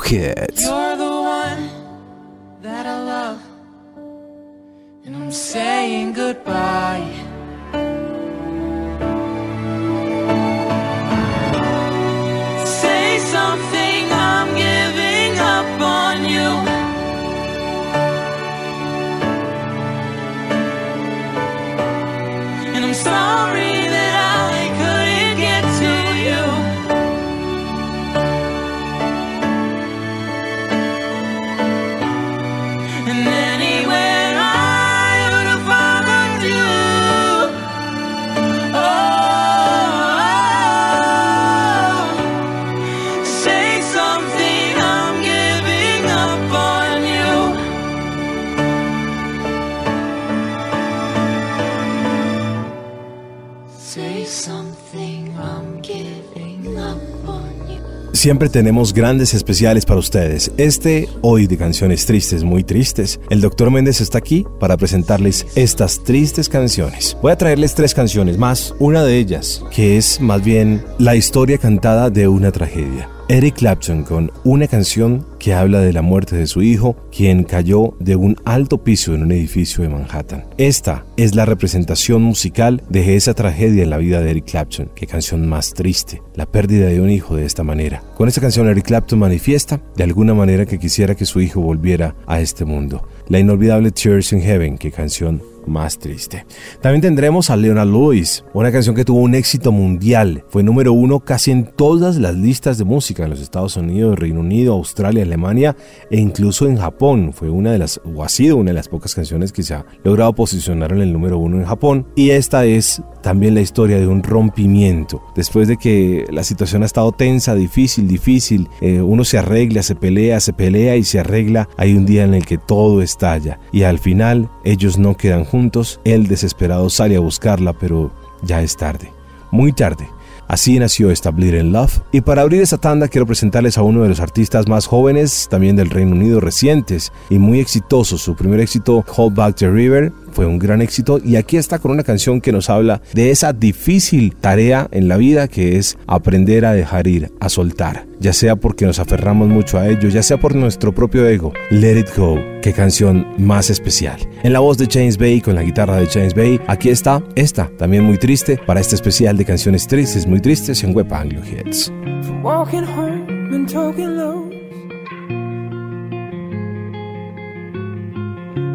Siempre 58.28 58.50
tenemos 58.50 58.92
grandes 58.92 59.32
especiales 59.32 59.86
para 59.86 60.00
ustedes. 60.00 60.52
Este 60.58 61.08
hoy 61.22 61.46
de 61.46 61.56
canciones 61.56 62.04
tristes, 62.04 62.44
muy 62.44 62.62
tristes. 62.62 63.18
El 63.30 63.40
Dr. 63.40 63.70
Méndez 63.70 64.02
está 64.02 64.18
aquí 64.18 64.44
para 64.60 64.76
presentarles 64.76 65.46
estas 65.54 66.04
tristes 66.04 66.50
canciones. 66.50 67.16
Voy 67.22 67.32
a 67.32 67.38
traerles 67.38 67.74
tres 67.74 67.94
canciones 67.94 68.36
más. 68.36 68.74
Una 68.80 69.02
de 69.02 69.16
ellas, 69.16 69.64
que 69.70 69.96
es 69.96 70.20
más 70.20 70.44
bien 70.44 70.84
la 70.98 71.16
historia 71.16 71.56
cantada 71.56 72.10
de 72.10 72.28
una 72.28 72.52
tragedia. 72.52 73.08
Eric 73.30 73.56
Clapton 73.56 74.04
con 74.04 74.30
una 74.44 74.66
canción 74.68 75.24
que 75.38 75.54
habla 75.54 75.80
de 75.80 75.92
la 75.92 76.02
muerte 76.02 76.36
de 76.36 76.46
su 76.46 76.62
hijo, 76.62 76.96
quien 77.10 77.44
cayó 77.44 77.94
de 78.00 78.16
un 78.16 78.36
alto 78.44 78.82
piso 78.84 79.14
en 79.14 79.22
un 79.22 79.32
edificio 79.32 79.82
de 79.82 79.90
Manhattan. 79.90 80.44
Esta 80.58 81.04
es 81.16 81.34
la 81.34 81.44
representación 81.44 82.22
musical 82.22 82.82
de 82.88 83.16
esa 83.16 83.34
tragedia 83.34 83.82
en 83.82 83.90
la 83.90 83.98
vida 83.98 84.20
de 84.20 84.30
Eric 84.30 84.50
Clapton. 84.50 84.90
Qué 84.94 85.06
canción 85.06 85.46
más 85.46 85.74
triste, 85.74 86.22
la 86.34 86.46
pérdida 86.46 86.86
de 86.86 87.00
un 87.00 87.10
hijo 87.10 87.36
de 87.36 87.44
esta 87.44 87.62
manera. 87.62 88.02
Con 88.16 88.28
esta 88.28 88.40
canción 88.40 88.68
Eric 88.68 88.86
Clapton 88.86 89.18
manifiesta 89.18 89.80
de 89.96 90.04
alguna 90.04 90.34
manera 90.34 90.66
que 90.66 90.78
quisiera 90.78 91.14
que 91.14 91.26
su 91.26 91.40
hijo 91.40 91.60
volviera 91.60 92.14
a 92.26 92.40
este 92.40 92.64
mundo. 92.64 93.08
La 93.28 93.38
inolvidable 93.38 93.90
Tears 93.90 94.32
in 94.32 94.40
Heaven, 94.40 94.78
qué 94.78 94.90
canción 94.90 95.42
más 95.68 95.98
triste. 95.98 96.46
También 96.80 97.00
tendremos 97.00 97.50
a 97.50 97.56
Leonard 97.56 97.88
Lewis, 97.88 98.44
una 98.52 98.72
canción 98.72 98.94
que 98.94 99.04
tuvo 99.04 99.20
un 99.20 99.34
éxito 99.34 99.72
mundial. 99.72 100.44
Fue 100.48 100.62
número 100.62 100.92
uno 100.92 101.20
casi 101.20 101.50
en 101.50 101.66
todas 101.66 102.16
las 102.16 102.34
listas 102.34 102.78
de 102.78 102.84
música 102.84 103.24
en 103.24 103.30
los 103.30 103.40
Estados 103.40 103.76
Unidos, 103.76 104.18
Reino 104.18 104.40
Unido, 104.40 104.74
Australia, 104.74 105.22
Alemania 105.22 105.76
e 106.10 106.18
incluso 106.18 106.66
en 106.66 106.76
Japón. 106.76 107.32
Fue 107.32 107.50
una 107.50 107.72
de 107.72 107.78
las, 107.78 108.00
o 108.04 108.24
ha 108.24 108.28
sido 108.28 108.56
una 108.56 108.70
de 108.70 108.74
las 108.74 108.88
pocas 108.88 109.14
canciones 109.14 109.52
que 109.52 109.62
se 109.62 109.74
ha 109.74 109.84
logrado 110.04 110.34
posicionar 110.34 110.92
en 110.92 111.02
el 111.02 111.12
número 111.12 111.38
uno 111.38 111.58
en 111.58 111.64
Japón. 111.64 112.06
Y 112.16 112.30
esta 112.30 112.64
es 112.64 113.02
también 113.22 113.54
la 113.54 113.60
historia 113.60 113.98
de 113.98 114.06
un 114.06 114.22
rompimiento. 114.22 115.22
Después 115.34 115.68
de 115.68 115.76
que 115.76 116.26
la 116.30 116.44
situación 116.44 116.82
ha 116.82 116.86
estado 116.86 117.12
tensa, 117.12 117.54
difícil, 117.54 118.08
difícil, 118.08 118.68
eh, 118.80 119.00
uno 119.00 119.24
se 119.24 119.38
arregla, 119.38 119.82
se 119.82 119.94
pelea, 119.94 120.40
se 120.40 120.52
pelea 120.52 120.96
y 120.96 121.04
se 121.04 121.20
arregla, 121.20 121.68
hay 121.76 121.94
un 121.94 122.06
día 122.06 122.24
en 122.24 122.34
el 122.34 122.46
que 122.46 122.58
todo 122.58 123.02
estalla. 123.02 123.58
Y 123.72 123.82
al 123.82 123.98
final 123.98 124.50
ellos 124.64 124.98
no 124.98 125.16
quedan 125.16 125.44
juntos, 125.44 126.00
él 126.04 126.26
desesperado 126.26 126.90
sale 126.90 127.16
a 127.16 127.20
buscarla, 127.20 127.72
pero 127.72 128.10
ya 128.42 128.62
es 128.62 128.76
tarde, 128.76 129.12
muy 129.50 129.72
tarde. 129.72 130.08
Así 130.48 130.78
nació 130.78 131.10
esta 131.10 131.30
Bleed 131.30 131.60
in 131.60 131.72
Love. 131.72 132.00
Y 132.10 132.22
para 132.22 132.40
abrir 132.40 132.62
esta 132.62 132.78
tanda 132.78 133.08
quiero 133.08 133.26
presentarles 133.26 133.76
a 133.76 133.82
uno 133.82 134.02
de 134.02 134.08
los 134.08 134.18
artistas 134.18 134.66
más 134.66 134.86
jóvenes, 134.86 135.46
también 135.50 135.76
del 135.76 135.90
Reino 135.90 136.12
Unido 136.12 136.40
recientes 136.40 137.12
y 137.28 137.38
muy 137.38 137.60
exitosos. 137.60 138.22
Su 138.22 138.34
primer 138.34 138.58
éxito, 138.60 139.04
Hold 139.14 139.34
Back 139.34 139.56
the 139.56 139.70
River, 139.70 140.10
fue 140.32 140.46
un 140.46 140.58
gran 140.58 140.82
éxito 140.82 141.20
y 141.24 141.36
aquí 141.36 141.56
está 141.56 141.78
con 141.78 141.90
una 141.90 142.02
canción 142.02 142.40
que 142.40 142.52
nos 142.52 142.70
habla 142.70 143.02
de 143.14 143.30
esa 143.30 143.52
difícil 143.52 144.34
tarea 144.36 144.88
en 144.90 145.08
la 145.08 145.16
vida 145.16 145.48
que 145.48 145.76
es 145.76 145.98
aprender 146.06 146.64
a 146.64 146.72
dejar 146.72 147.06
ir, 147.06 147.30
a 147.40 147.48
soltar, 147.48 148.06
ya 148.20 148.32
sea 148.32 148.56
porque 148.56 148.86
nos 148.86 148.98
aferramos 148.98 149.48
mucho 149.48 149.78
a 149.78 149.88
ello, 149.88 150.08
ya 150.08 150.22
sea 150.22 150.38
por 150.38 150.54
nuestro 150.54 150.94
propio 150.94 151.26
ego. 151.26 151.52
Let 151.70 151.98
It 151.98 152.16
Go, 152.16 152.38
qué 152.62 152.72
canción 152.72 153.26
más 153.38 153.70
especial. 153.70 154.18
En 154.42 154.52
la 154.52 154.60
voz 154.60 154.78
de 154.78 154.88
James 154.90 155.18
Bay, 155.18 155.40
con 155.40 155.54
la 155.54 155.62
guitarra 155.62 155.96
de 155.96 156.06
James 156.06 156.34
Bay, 156.34 156.60
aquí 156.66 156.90
está 156.90 157.22
esta, 157.34 157.70
también 157.78 158.04
muy 158.04 158.18
triste, 158.18 158.58
para 158.66 158.80
este 158.80 158.94
especial 158.94 159.36
de 159.36 159.44
canciones 159.44 159.86
tristes, 159.86 160.26
muy 160.26 160.40
tristes 160.40 160.82
en 160.84 160.94
Web 160.94 161.12
Anglo 161.12 161.40
Hits. 161.44 161.92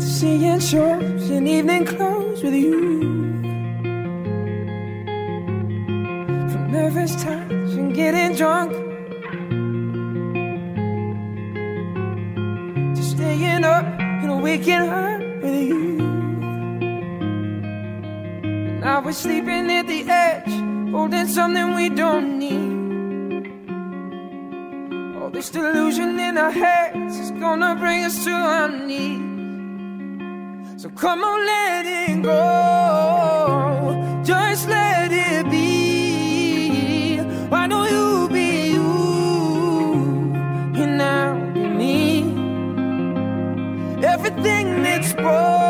Seeing 0.03 0.59
shows 0.59 1.29
in 1.29 1.47
evening 1.47 1.85
clothes 1.85 2.43
with 2.43 2.53
you. 2.53 3.01
From 6.51 6.71
nervous 6.71 7.15
touch 7.23 7.51
and 7.79 7.93
getting 7.93 8.35
drunk. 8.35 8.71
To 12.95 13.03
staying 13.03 13.63
up 13.63 13.85
and 13.99 14.43
waking 14.43 14.89
up 14.89 15.21
with 15.41 15.55
you. 15.55 15.97
Now 18.81 19.01
we're 19.03 19.13
sleeping 19.13 19.71
at 19.71 19.87
the 19.87 20.03
edge, 20.09 20.91
holding 20.91 21.27
something 21.27 21.75
we 21.75 21.89
don't 21.89 22.39
need. 22.39 23.47
All 25.17 25.29
this 25.29 25.49
delusion 25.49 26.19
in 26.19 26.37
our 26.37 26.51
heads 26.51 27.17
is 27.17 27.31
gonna 27.31 27.75
bring 27.75 28.03
us 28.03 28.23
to 28.25 28.31
our 28.31 28.69
knees. 28.69 29.32
So 30.83 30.89
come 30.89 31.23
on, 31.23 31.45
let 31.45 31.85
it 31.85 32.21
go. 32.21 32.41
Just 34.25 34.67
let 34.67 35.13
it 35.13 35.49
be. 35.49 37.19
Why 37.47 37.67
don't 37.67 37.89
you 37.89 38.27
be 38.27 38.73
you? 38.73 40.33
And 40.75 41.01
I'll 41.01 41.39
be 41.53 41.61
me. 41.61 42.23
Everything 44.03 44.83
that's 44.83 45.13
broke, 45.13 45.62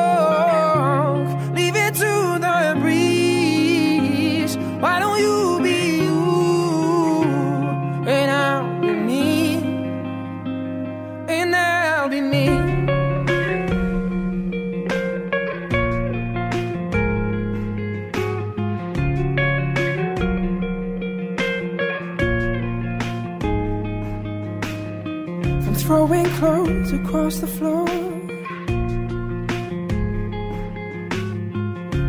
across 27.33 27.39
the 27.39 27.47
floor 27.47 27.87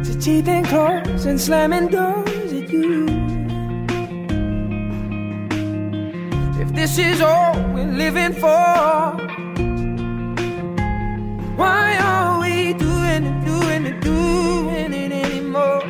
to 0.04 0.20
teething 0.20 0.64
claws 0.64 1.26
and 1.26 1.40
slamming 1.40 1.88
doors 1.88 2.52
at 2.52 2.70
you. 2.70 3.06
If 6.60 6.74
this 6.74 6.98
is 6.98 7.20
all 7.20 7.54
we're 7.72 7.87
living 7.87 8.32
for, 8.34 9.16
why 11.56 11.96
are 11.98 12.40
we 12.40 12.74
doing 12.74 13.24
it, 13.24 13.44
doing 13.44 13.87
it, 13.87 14.00
doing 14.00 14.92
it 14.92 15.12
anymore? 15.12 15.82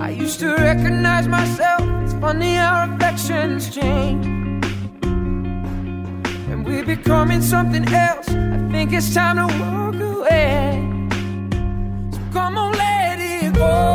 I 0.00 0.10
used 0.10 0.40
to 0.40 0.54
recognize 0.56 1.28
myself. 1.28 1.82
It's 2.02 2.14
funny 2.14 2.56
how 2.56 2.88
reflections 2.90 3.74
change. 3.74 4.31
Becoming 7.02 7.42
something 7.42 7.84
else. 7.92 8.28
I 8.28 8.68
think 8.70 8.92
it's 8.92 9.12
time 9.12 9.36
to 9.36 9.46
walk 9.58 10.00
away. 10.00 10.78
So 12.12 12.20
come 12.32 12.56
on, 12.56 12.72
let 12.74 13.18
it 13.18 13.52
go. 13.54 13.91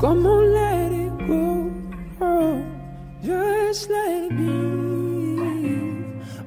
Come 0.00 0.26
on, 0.26 0.52
let 0.54 0.92
it 0.92 1.12
go. 1.28 1.70
Oh, 2.22 2.64
just 3.22 3.90
let 3.90 4.24
it 4.24 4.36
be. 4.38 4.50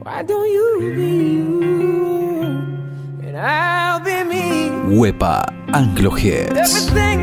Why 0.02 0.24
don't 0.24 0.50
you 0.58 0.68
be 0.98 1.12
you? 1.38 1.62
And 3.28 3.38
I'll 3.38 4.00
be 4.00 4.24
me. 4.24 4.70
Huepa 4.90 5.36
Anglo 5.72 6.10
Hits. 6.10 6.58
Everything 6.58 7.23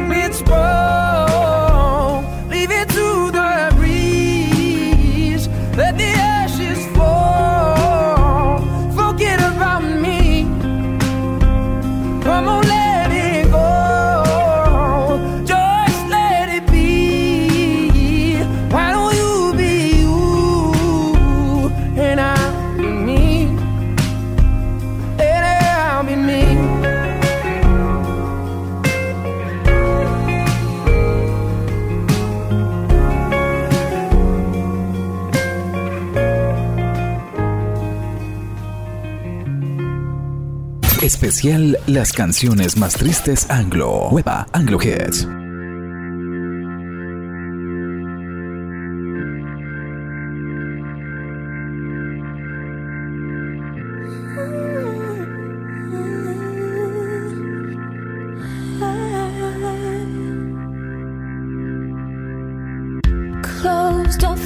Especial 41.23 41.79
Las 41.87 42.15
canciones 42.15 42.79
más 42.79 42.95
tristes 42.95 43.51
anglo. 43.51 44.09
Huepa 44.09 44.47
Anglo 44.55 44.79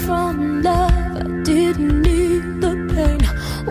from. 0.06 1.93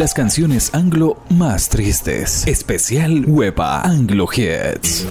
las 0.00 0.14
canciones 0.14 0.72
anglo 0.72 1.18
más 1.28 1.68
tristes. 1.68 2.46
Especial 2.46 3.26
Hueva 3.26 3.82
Anglo 3.82 4.26
Hits. 4.34 5.06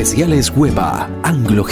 Especiales 0.00 0.50
Hueva, 0.56 1.10
Anglo 1.22 1.62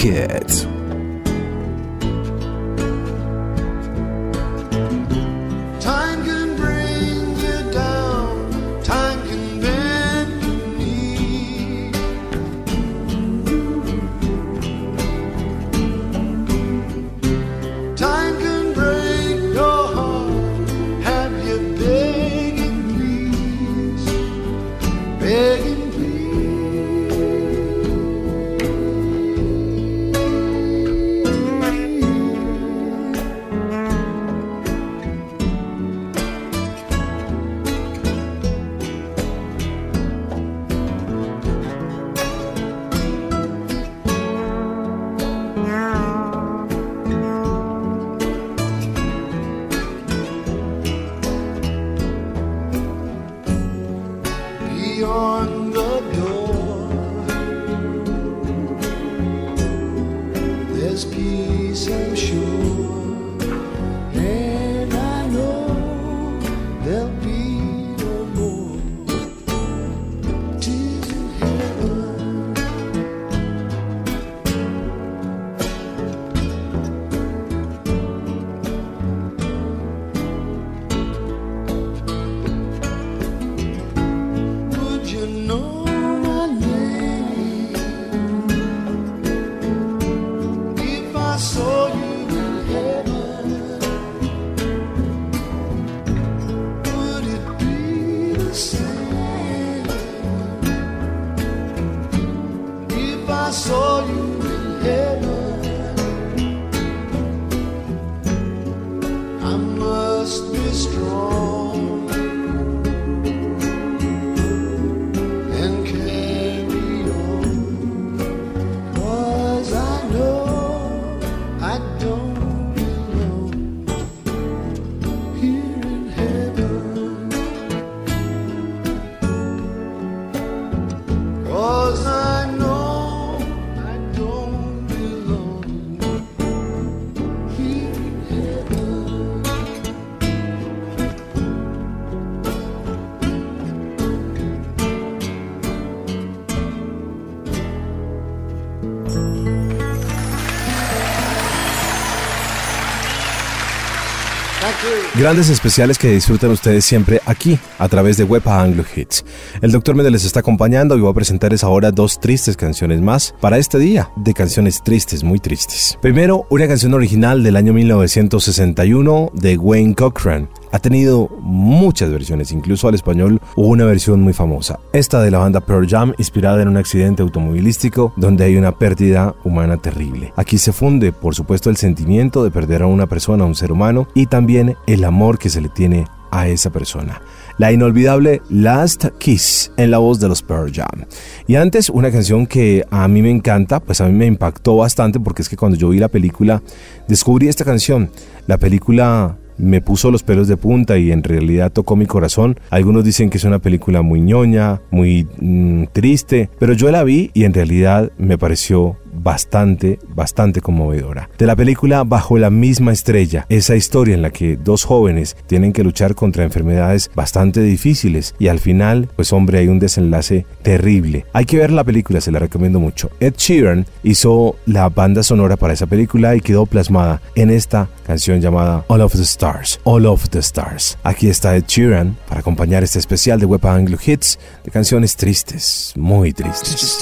Grandes 155.19 155.49
especiales 155.49 155.99
que 155.99 156.13
disfrutan 156.13 156.53
ustedes 156.53 156.85
siempre 156.85 157.21
aquí, 157.27 157.59
a 157.81 157.89
través 157.89 158.17
de 158.19 158.23
Web 158.23 158.49
Anglo 158.49 158.85
Hits. 158.95 159.25
El 159.61 159.73
doctor 159.73 159.97
Méndez 159.97 160.13
les 160.13 160.25
está 160.25 160.39
acompañando 160.39 160.97
y 160.97 161.01
va 161.01 161.11
a 161.11 161.15
presentarles 161.15 161.65
ahora 161.65 161.91
dos 161.91 162.21
tristes 162.21 162.57
canciones 162.57 163.01
más 163.01 163.35
para 163.41 163.59
este 163.59 163.81
día, 163.81 164.13
de 164.15 164.33
canciones 164.33 164.81
tristes, 164.81 165.25
muy 165.25 165.41
tristes. 165.41 165.99
Primero, 166.01 166.47
una 166.51 166.69
canción 166.69 166.95
original 166.95 167.43
del 167.43 167.57
año 167.57 167.73
1961 167.73 169.33
de 169.35 169.59
Wayne 169.59 169.97
Cochran, 169.97 170.49
ha 170.71 170.79
tenido 170.79 171.29
muchas 171.41 172.11
versiones, 172.11 172.53
incluso 172.53 172.89
al 172.89 172.95
español 172.95 173.41
hubo 173.57 173.69
una 173.69 173.85
versión 173.85 174.21
muy 174.21 174.33
famosa. 174.33 174.79
Esta 174.93 175.23
de 175.23 175.31
la 175.31 175.39
banda 175.39 175.61
Pearl 175.61 175.89
Jam, 175.89 176.13
inspirada 176.19 176.61
en 176.63 176.69
un 176.69 176.77
accidente 176.77 177.23
automovilístico 177.23 178.13
donde 178.17 178.45
hay 178.45 178.57
una 178.57 178.73
pérdida 178.73 179.35
humana 179.45 179.79
terrible. 179.79 180.33
Aquí 180.37 180.59
se 180.59 180.73
funde, 180.73 181.13
por 181.13 181.35
supuesto, 181.35 181.71
el 181.71 181.77
sentimiento 181.77 182.45
de 182.45 182.51
perder 182.51 182.83
a 182.83 182.87
una 182.87 183.07
persona, 183.07 183.45
a 183.45 183.47
un 183.47 183.55
ser 183.55 183.73
humano, 183.73 184.09
y 184.15 184.27
también 184.27 184.77
el 184.87 185.05
amor 185.05 185.39
que 185.39 185.51
se 185.51 185.61
le 185.61 185.69
tiene 185.69 186.07
a 186.31 186.49
esa 186.49 186.71
persona. 186.71 187.23
La 187.57 187.73
inolvidable 187.73 188.43
Last 188.51 189.07
Kiss 189.19 189.73
en 189.77 189.91
la 189.91 189.99
voz 189.99 190.21
de 190.21 190.29
los 190.29 190.43
Pearl 190.43 190.73
Jam. 190.73 191.07
Y 191.47 191.57
antes 191.57 191.89
una 191.89 192.11
canción 192.11 192.47
que 192.47 192.85
a 192.91 193.09
mí 193.09 193.23
me 193.23 193.31
encanta, 193.31 193.81
pues 193.81 194.01
a 194.01 194.07
mí 194.07 194.13
me 194.13 194.27
impactó 194.27 194.77
bastante 194.77 195.19
porque 195.19 195.43
es 195.43 195.49
que 195.49 195.57
cuando 195.57 195.77
yo 195.77 195.89
vi 195.89 195.99
la 195.99 196.09
película 196.09 196.63
descubrí 197.09 197.49
esta 197.49 197.65
canción. 197.65 198.11
La 198.47 198.59
película 198.59 199.37
me 199.59 199.81
puso 199.81 200.11
los 200.11 200.23
pelos 200.23 200.49
de 200.49 200.57
punta 200.57 200.99
y 200.99 201.13
en 201.13 201.23
realidad 201.23 201.73
tocó 201.73 201.97
mi 201.97 202.07
corazón. 202.07 202.59
Algunos 202.71 203.05
dicen 203.05 203.31
que 203.31 203.39
es 203.39 203.45
una 203.45 203.59
película 203.59 204.03
muy 204.03 204.21
ñoña, 204.21 204.81
muy 204.91 205.27
mm, 205.41 205.85
triste, 205.93 206.49
pero 206.59 206.73
yo 206.73 206.91
la 206.91 207.05
vi 207.05 207.31
y 207.35 207.45
en 207.45 207.55
realidad 207.55 208.11
me 208.19 208.39
pareció 208.39 208.97
bastante, 209.13 209.99
bastante 210.09 210.61
conmovedora. 210.61 211.29
De 211.39 211.47
la 211.47 211.57
película 211.57 212.05
Bajo 212.05 212.39
la 212.39 212.51
misma 212.51 212.93
estrella, 212.93 213.47
esa 213.49 213.77
historia 213.77 214.15
en 214.15 214.23
la 214.23 214.31
que 214.31 214.57
dos 214.57 214.85
jóvenes 214.85 215.37
tienen 215.47 215.73
que 215.73 215.85
luchar 215.85 216.15
contra 216.15 216.45
enfermedades 216.45 217.11
bastante 217.15 217.61
difíciles 217.61 218.35
y 218.39 218.49
al 218.49 218.59
final, 218.59 219.09
pues 219.17 219.33
hombre, 219.33 219.59
hay 219.59 219.69
un 219.69 219.79
desenlace 219.79 220.47
terrible. 220.63 221.27
Hay 221.33 221.45
que 221.45 221.59
ver 221.59 221.71
la 221.71 221.85
película, 221.85 222.21
se 222.21 222.33
la 222.33 222.39
recomiendo 222.39 222.81
mucho. 222.81 223.11
Ed 223.21 223.35
Sheeran 223.37 223.87
hizo 224.03 224.57
la 224.67 224.89
banda 224.89 225.23
sonora 225.23 225.57
para 225.57 225.73
esa 225.73 225.87
película 225.87 226.35
y 226.37 226.41
quedó 226.41 226.67
plasmada 226.67 227.21
en 227.35 227.51
esta 227.51 227.89
canción 228.07 228.41
llamada 228.41 228.85
All 228.89 229.01
of 229.01 229.15
the 229.15 229.23
Stars. 229.23 229.81
All 229.85 230.07
of 230.07 230.29
the 230.31 230.39
Stars. 230.39 230.99
Aquí 231.03 231.29
está 231.29 231.57
Ed 231.57 231.65
Sheeran 231.67 232.17
para 232.29 232.41
acompañar 232.41 232.83
este 232.83 232.99
especial 232.99 233.41
de 233.41 233.47
Web 233.47 233.67
Anglo 233.67 233.99
Hits 234.05 234.39
de 234.65 234.71
canciones 234.71 235.17
tristes, 235.17 235.93
muy 235.97 236.33
tristes. 236.33 237.01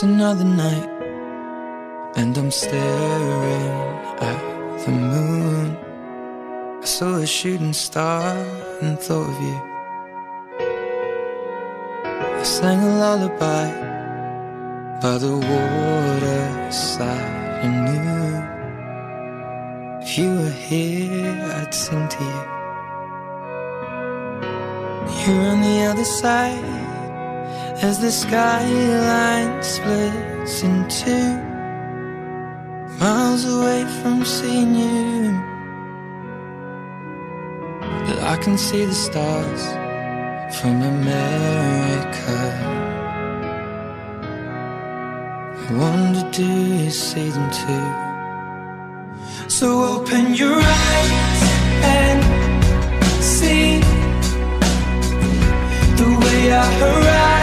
And 2.17 2.37
I'm 2.39 2.51
staring 2.51 3.73
at 4.21 4.41
the 4.85 4.91
moon. 4.91 5.77
I 6.83 6.85
saw 6.85 7.17
a 7.17 7.27
shooting 7.27 7.75
star 7.75 8.35
and 8.81 8.99
thought 8.99 9.29
of 9.29 9.43
you. 9.43 9.61
I 12.41 12.43
sang 12.43 12.81
a 12.81 12.99
lullaby 13.03 13.67
by 15.03 15.19
the 15.19 15.37
waterside 15.51 17.05
and 17.65 17.75
knew 17.85 18.07
if 20.01 20.17
you 20.17 20.31
were 20.31 20.57
here, 20.71 21.43
I'd 21.57 21.75
sing 21.75 22.09
to 22.09 22.25
you. 22.25 22.45
You're 25.21 25.47
on 25.53 25.61
the 25.61 25.79
other 25.91 26.05
side 26.05 26.65
as 27.83 27.99
the 27.99 28.11
skyline 28.11 29.63
splits 29.63 30.63
in 30.63 30.89
two. 30.89 31.56
Miles 32.95 33.45
away 33.45 33.85
from 34.01 34.25
seeing 34.25 34.75
you, 34.75 35.33
but 38.07 38.19
I 38.23 38.37
can 38.43 38.57
see 38.57 38.85
the 38.85 38.95
stars 38.95 39.63
from 40.59 40.81
America. 40.95 42.39
I 45.69 45.73
wonder, 45.75 46.25
do 46.31 46.47
you 46.83 46.91
see 46.91 47.29
them 47.29 47.51
too? 47.61 47.89
So 49.51 49.67
open 49.95 50.35
your 50.35 50.59
eyes 50.59 51.43
and 51.99 52.21
see 53.23 53.81
the 55.99 56.09
way 56.23 56.53
our 56.53 56.73
horizons 56.81 57.36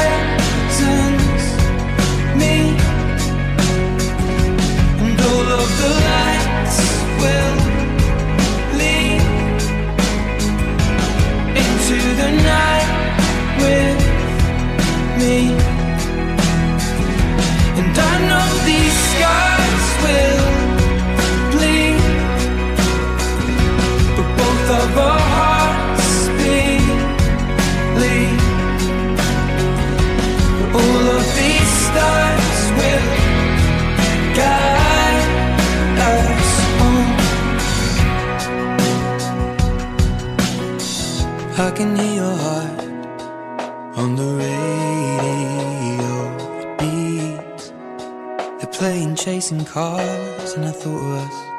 can 41.75 41.95
hear 41.95 42.13
your 42.13 42.35
heart 42.35 42.79
on 43.97 44.15
the 44.15 44.29
radio. 44.43 46.13
It 46.61 46.77
beats. 46.79 47.73
They're 48.59 48.71
playing 48.71 49.15
chasing 49.15 49.65
cars, 49.65 50.53
and 50.53 50.65
I 50.65 50.71
thought 50.71 50.97
of 50.97 51.13
us. 51.25 51.52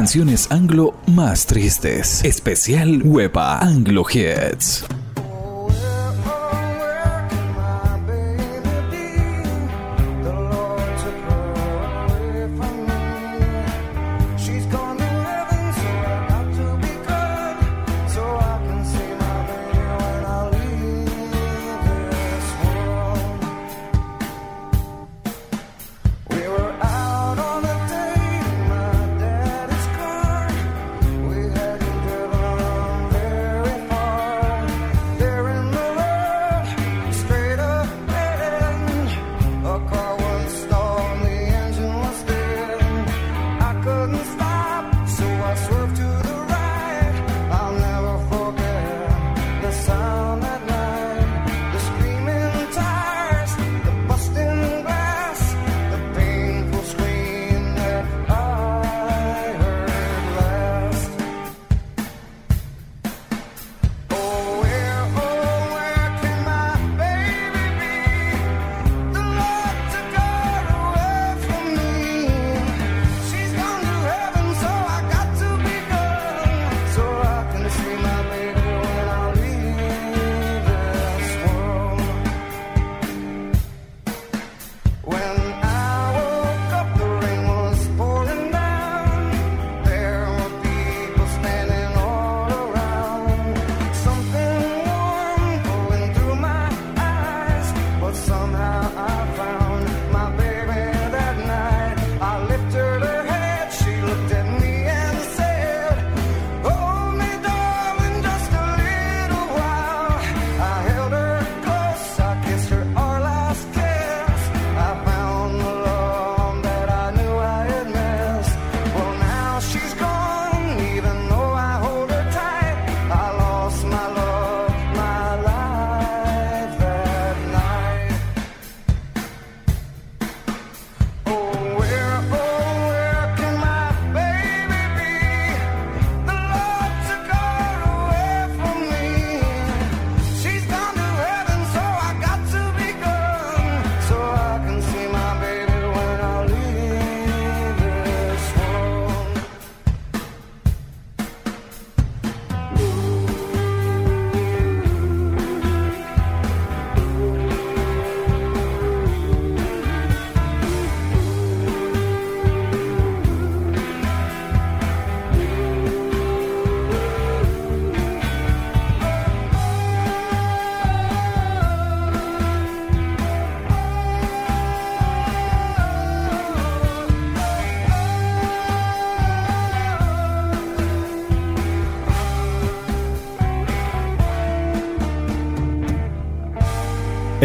Canciones 0.00 0.50
anglo 0.50 0.94
más 1.08 1.44
tristes. 1.44 2.24
Especial 2.24 3.02
Wepa 3.04 3.58
Anglo 3.58 4.06
Hits. 4.10 4.86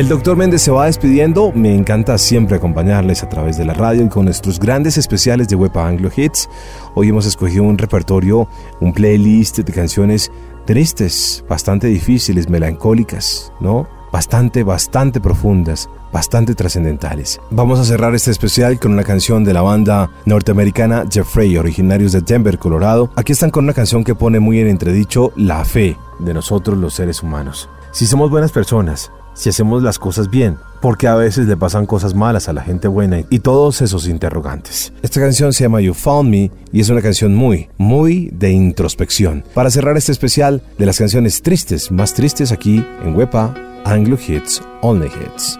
El 0.05 0.09
doctor 0.09 0.37
Méndez 0.37 0.61
se 0.61 0.69
va 0.69 0.85
despidiendo. 0.85 1.51
Me 1.55 1.73
encanta 1.73 2.19
siempre 2.19 2.57
acompañarles 2.57 3.23
a 3.23 3.27
través 3.27 3.57
de 3.57 3.65
la 3.65 3.73
radio 3.73 4.03
y 4.03 4.07
con 4.07 4.25
nuestros 4.25 4.59
grandes 4.59 4.99
especiales 4.99 5.47
de 5.47 5.55
Wepa 5.55 5.87
Anglo 5.87 6.11
Hits. 6.15 6.47
Hoy 6.93 7.09
hemos 7.09 7.25
escogido 7.25 7.63
un 7.63 7.75
repertorio, 7.75 8.47
un 8.81 8.93
playlist 8.93 9.57
de 9.57 9.73
canciones 9.73 10.31
tristes, 10.67 11.43
bastante 11.49 11.87
difíciles, 11.87 12.47
melancólicas, 12.47 13.51
¿no? 13.59 13.87
Bastante, 14.11 14.61
bastante 14.61 15.19
profundas, 15.19 15.89
bastante 16.13 16.53
trascendentales. 16.53 17.41
Vamos 17.49 17.79
a 17.79 17.83
cerrar 17.83 18.13
este 18.13 18.29
especial 18.29 18.79
con 18.79 18.91
una 18.91 19.03
canción 19.03 19.43
de 19.43 19.53
la 19.53 19.63
banda 19.63 20.11
norteamericana 20.27 21.05
Jeffrey, 21.11 21.57
originarios 21.57 22.11
de 22.11 22.21
Denver, 22.21 22.59
Colorado. 22.59 23.09
Aquí 23.15 23.31
están 23.31 23.49
con 23.49 23.63
una 23.63 23.73
canción 23.73 24.03
que 24.03 24.13
pone 24.13 24.39
muy 24.39 24.59
en 24.59 24.67
entredicho 24.67 25.31
la 25.35 25.65
fe 25.65 25.97
de 26.19 26.35
nosotros 26.35 26.77
los 26.77 26.93
seres 26.93 27.23
humanos. 27.23 27.71
Si 27.91 28.05
somos 28.05 28.29
buenas 28.29 28.51
personas, 28.51 29.11
si 29.35 29.49
hacemos 29.49 29.83
las 29.83 29.99
cosas 29.99 30.29
bien, 30.29 30.57
porque 30.81 31.07
a 31.07 31.15
veces 31.15 31.47
le 31.47 31.57
pasan 31.57 31.85
cosas 31.85 32.15
malas 32.15 32.49
a 32.49 32.53
la 32.53 32.63
gente 32.63 32.87
buena 32.87 33.21
y 33.29 33.39
todos 33.39 33.81
esos 33.81 34.07
interrogantes. 34.07 34.93
Esta 35.03 35.19
canción 35.19 35.53
se 35.53 35.65
llama 35.65 35.81
You 35.81 35.93
Found 35.93 36.29
Me 36.29 36.51
y 36.71 36.81
es 36.81 36.89
una 36.89 37.01
canción 37.01 37.35
muy, 37.35 37.69
muy 37.77 38.29
de 38.33 38.51
introspección. 38.51 39.43
Para 39.53 39.69
cerrar 39.69 39.97
este 39.97 40.11
especial 40.11 40.63
de 40.77 40.85
las 40.85 40.97
canciones 40.97 41.41
tristes, 41.41 41.91
más 41.91 42.13
tristes 42.13 42.51
aquí 42.51 42.83
en 43.03 43.15
Wepa, 43.15 43.53
Anglo 43.85 44.17
Hits, 44.17 44.61
Only 44.81 45.07
Hits. 45.07 45.59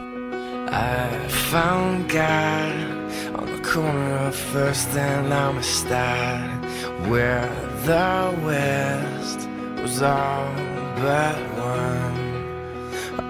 I 0.67 1.07
found 1.29 2.11
God 2.11 3.39
on 3.39 3.45
the 3.45 3.61
corner 3.61 4.27
of 4.27 4.35
First 4.35 4.89
and 4.97 5.31
Amistad, 5.31 6.63
where 7.09 7.47
the 7.85 8.33
West 8.43 9.47
was 9.81 10.01
all 10.01 10.49
but 11.01 11.35
one. 11.57 12.34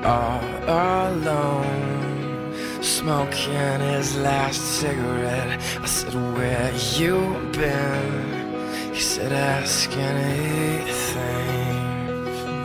All 0.03 0.41
alone, 0.67 2.53
smoking 2.81 3.79
his 3.79 4.17
last 4.17 4.61
cigarette. 4.79 5.59
I 5.81 5.85
said, 5.85 6.13
Where 6.35 6.71
you 6.97 7.17
been? 7.51 8.93
He 8.93 9.01
said, 9.01 9.31
Ask 9.31 9.91
anything. 9.91 11.45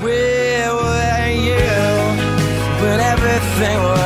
Where 0.03 0.73
were 0.75 1.29
you 1.49 1.71
when 2.83 3.01
everything 3.01 3.79
was? 3.83 4.01